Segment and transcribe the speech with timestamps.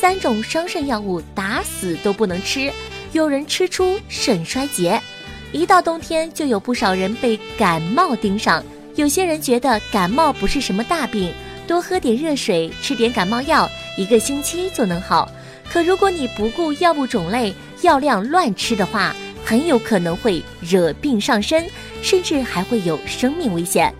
[0.00, 2.72] 三种伤肾药物打死都不能吃，
[3.12, 5.00] 有人吃出肾衰竭。
[5.50, 8.62] 一到冬天，就有不少人被感冒盯上。
[8.94, 11.34] 有些人觉得感冒不是什么大病，
[11.66, 15.28] 多喝点热水，吃点感冒药，一个星期就能好。
[15.68, 17.52] 可如果你不顾药物种类、
[17.82, 19.12] 药量乱吃的话，
[19.44, 21.68] 很有可能会惹病上身，
[22.02, 23.92] 甚至还会有生命危险。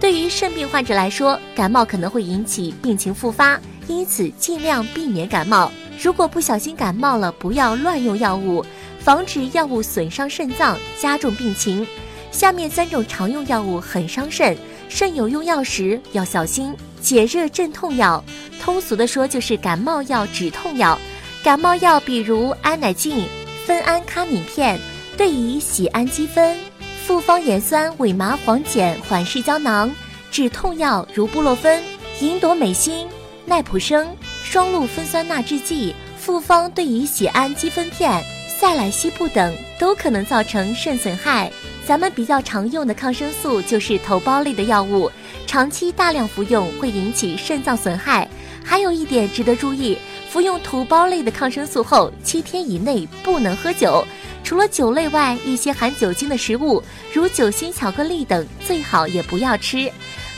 [0.00, 5.70] 对于肾病患者来说，感冒可能会引起病情复发，因此尽量避免感冒。
[6.02, 8.64] 如果不小心感冒了，不要乱用药物，
[8.98, 11.86] 防止药物损伤肾脏，加重病情。
[12.30, 14.56] 下面三种常用药物很伤肾，
[14.88, 16.74] 肾友用药时要小心。
[17.00, 18.24] 解热镇痛药，
[18.60, 20.98] 通俗的说就是感冒药、止痛药。
[21.42, 23.26] 感冒药比如安乃近、
[23.66, 24.80] 酚安咖敏片，
[25.16, 26.58] 对乙酰氨基酚。
[27.06, 29.90] 复方盐酸伪麻黄碱缓释胶囊，
[30.30, 31.82] 止痛药如布洛芬、
[32.20, 33.06] 银朵美心、
[33.46, 41.52] 奈普生、双氯芬酸钠制剂、复方对乙酰氨基酚片、塞来西布等都可能造成肾损害。
[41.86, 45.10] 咱们比较常用的抗生素就是头孢类的药物，
[45.46, 48.26] 长期大量服用会引起肾脏损害。
[48.64, 49.98] 还有一点值得注意，
[50.30, 54.02] 服用头孢类的抗生素后七天以内不能喝酒。
[54.42, 59.90] 除了酒类外，一些含酒精的食物，如酒心巧克力等，最好也不要吃。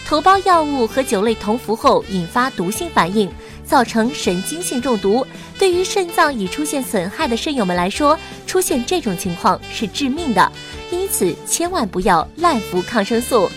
[0.07, 3.29] 头孢药物和酒类同服后引发毒性反应，
[3.65, 5.27] 造成神经性中毒。
[5.59, 8.17] 对于肾脏已出现损害的肾友们来说，
[8.47, 10.53] 出现这种情况是致命的，
[10.93, 13.51] 因此千万不要滥服抗生素。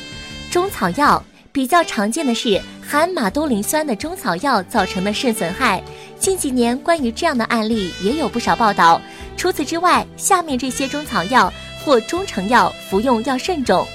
[0.50, 5.84] 中草药比较常见的是含马兜铃酸的中草药造成的肾损害。
[6.18, 9.00] 近几年关于这样的案例也有不少报道。
[9.38, 11.54] 除此之外，下面这些中草药
[11.86, 13.88] 或中成药服用要慎重：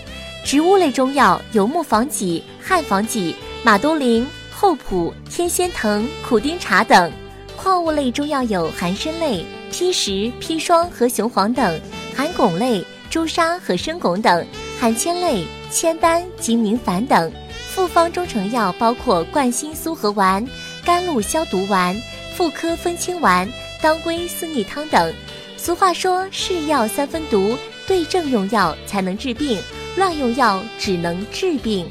[0.44, 7.10] 植物类中药有木防己、汉防己、马兜铃、厚朴、天仙藤、苦丁茶等；
[7.56, 11.80] 矿物类中药有含参类、砒石、砒霜和雄黄等；
[12.14, 14.44] 含汞类朱砂和生汞等；
[14.78, 17.32] 含铅类铅丹及明矾等。
[17.70, 20.46] 复方中成药包括冠心苏合丸、
[20.84, 21.96] 甘露消毒丸、
[22.36, 23.48] 妇科分清丸、
[23.80, 25.12] 当归四逆汤等。
[25.56, 27.56] 俗话说：“是药三分毒，
[27.86, 29.58] 对症用药才能治病，
[29.96, 31.86] 乱用药只能治病。”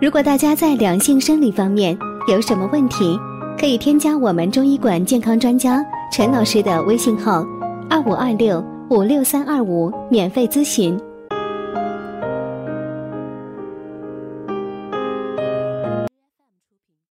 [0.00, 1.96] 如果大家在良性生理方面
[2.28, 3.18] 有什么问题，
[3.58, 5.82] 可以添加我们中医馆健康专家
[6.12, 7.44] 陈老师的微信号：
[7.88, 11.00] 二五二六五六三二五，免费咨询。